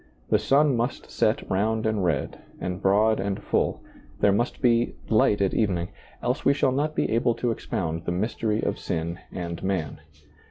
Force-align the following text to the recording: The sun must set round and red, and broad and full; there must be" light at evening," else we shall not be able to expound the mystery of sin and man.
The 0.31 0.39
sun 0.39 0.75
must 0.75 1.11
set 1.11 1.47
round 1.47 1.85
and 1.85 2.03
red, 2.03 2.39
and 2.59 2.81
broad 2.81 3.19
and 3.19 3.39
full; 3.43 3.81
there 4.19 4.31
must 4.31 4.59
be" 4.59 4.95
light 5.19 5.41
at 5.41 5.53
evening," 5.53 5.89
else 6.23 6.43
we 6.43 6.55
shall 6.55 6.71
not 6.71 6.95
be 6.95 7.11
able 7.11 7.35
to 7.35 7.51
expound 7.51 8.05
the 8.05 8.11
mystery 8.11 8.63
of 8.63 8.79
sin 8.79 9.19
and 9.31 9.61
man. 9.61 9.99